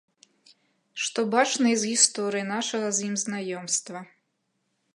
Што 1.07 1.19
бачна 1.35 1.65
і 1.73 1.75
з 1.81 1.91
гісторыі 1.91 2.47
нашага 2.55 2.89
з 3.01 3.05
ім 3.09 3.15
знаёмства. 3.25 3.99